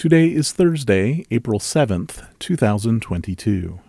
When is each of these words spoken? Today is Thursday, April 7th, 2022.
Today 0.00 0.28
is 0.32 0.52
Thursday, 0.52 1.26
April 1.30 1.58
7th, 1.58 2.26
2022. 2.38 3.80